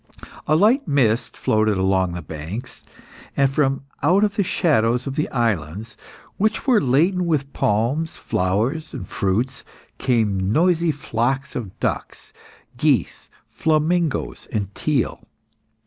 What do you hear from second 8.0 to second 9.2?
flowers, and